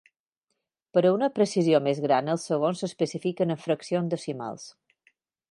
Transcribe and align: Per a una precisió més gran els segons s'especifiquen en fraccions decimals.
Per 0.97 1.03
a 1.09 1.11
una 1.17 1.29
precisió 1.35 1.81
més 1.89 2.01
gran 2.07 2.33
els 2.35 2.47
segons 2.53 2.81
s'especifiquen 2.85 3.57
en 3.57 3.61
fraccions 3.67 4.11
decimals. 4.17 4.67